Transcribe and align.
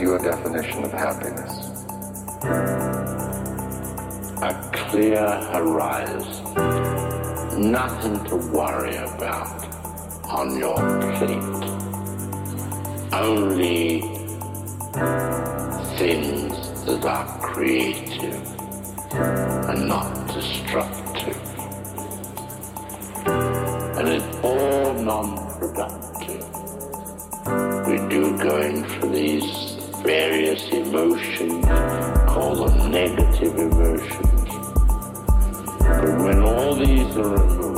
your 0.00 0.18
definition 0.18 0.84
of 0.84 0.92
happiness? 0.92 1.66
A 4.42 4.54
clear 4.72 5.26
horizon, 5.52 6.44
nothing 7.70 8.24
to 8.24 8.36
worry 8.36 8.96
about 8.96 9.66
on 10.24 10.58
your 10.58 10.76
plate, 11.16 11.42
only 13.12 14.00
things 15.98 16.84
that 16.86 17.04
are 17.04 17.26
creative 17.40 18.42
and 19.12 19.86
not 19.86 20.26
destructive. 20.28 21.36
And 23.98 24.08
it's 24.08 24.36
all 24.42 24.94
non-productive. 24.94 26.46
We 27.86 27.96
do 28.08 28.38
going 28.38 28.84
for 28.84 29.06
these 29.08 29.59
negative 32.90 33.56
emotions. 33.56 34.50
But 35.78 36.18
when 36.24 36.42
all 36.42 36.74
these 36.74 37.16
are 37.16 37.36
removed, 37.36 37.69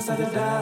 strong, 0.00 0.20
and 0.20 0.32
the 0.32 0.61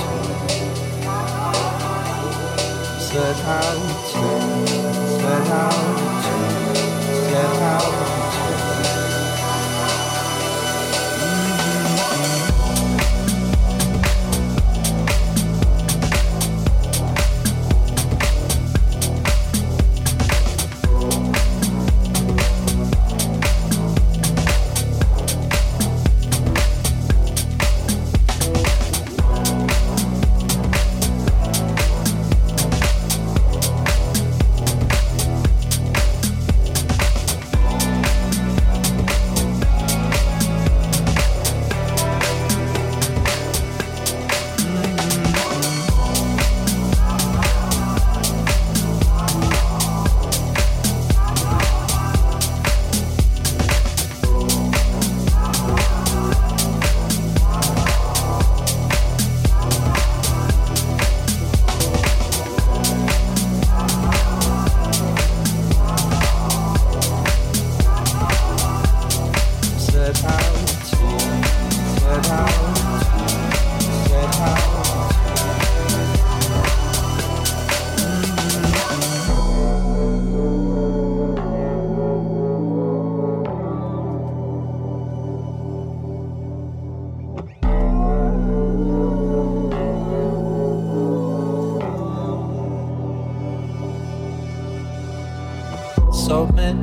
Sledgehound, 3.11 3.91
sledgehound. 5.19 6.10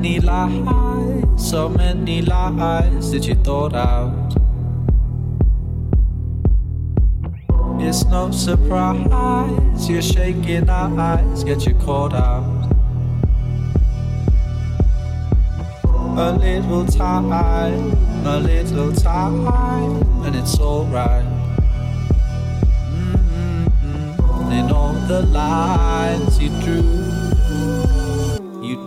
Many 0.09 0.21
lies, 0.21 1.51
so 1.51 1.69
many 1.69 2.23
lies 2.23 3.11
that 3.11 3.27
you 3.27 3.35
thought 3.35 3.75
out. 3.75 4.35
It's 7.81 8.05
no 8.07 8.31
surprise 8.31 9.89
you're 9.89 10.03
shaking 10.03 10.69
our 10.71 10.99
eyes 10.99 11.45
get 11.45 11.67
you 11.67 11.75
caught 11.75 12.15
out. 12.15 12.45
A 16.17 16.33
little 16.33 16.87
time, 16.87 17.93
a 18.27 18.41
little 18.41 18.93
time, 18.93 19.47
and 20.25 20.35
it's 20.35 20.59
alright. 20.59 21.25
Mm-hmm. 22.93 24.53
In 24.53 24.71
all 24.71 24.95
the 25.07 25.23
lines 25.27 26.41
you 26.41 26.49
drew, 26.63 26.98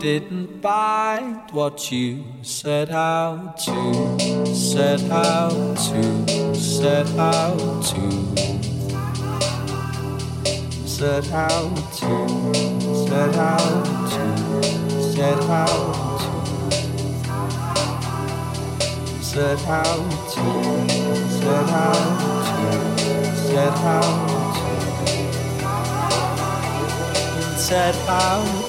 didn't 0.02 0.62
find 0.64 1.40
what 1.52 1.92
you 1.92 2.24
set 2.42 2.90
out 2.90 3.56
to, 3.60 4.52
set 4.56 5.00
out 5.12 5.78
to, 5.78 6.56
set 6.56 7.08
out 7.20 7.84
to, 7.84 8.36
set 10.88 11.32
out 11.32 11.76
to, 11.94 12.18
set 12.58 13.36
out 13.36 13.70
to, 13.70 14.34
set 15.14 15.38
out 15.38 15.94
to, 16.20 16.72
set 19.22 19.60
out 19.68 20.10
to, 20.32 20.50
set 21.30 21.70
out 21.70 22.18
to, 22.74 23.38
set 23.38 23.78
out 23.86 24.42
set 27.62 27.96
out 28.10 28.61